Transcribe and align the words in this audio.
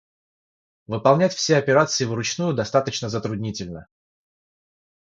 Выполнять 0.87 1.31
все 1.35 1.57
операции 1.57 2.05
вручную 2.05 2.55
достаточно 2.55 3.07
затруднительно 3.07 3.85